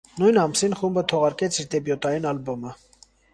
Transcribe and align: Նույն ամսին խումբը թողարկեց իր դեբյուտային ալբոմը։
Նույն 0.21 0.37
ամսին 0.43 0.71
խումբը 0.79 1.03
թողարկեց 1.11 1.59
իր 1.65 1.69
դեբյուտային 1.75 2.27
ալբոմը։ 2.33 2.75